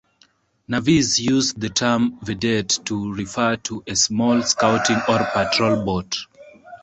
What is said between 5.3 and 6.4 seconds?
patrol boat.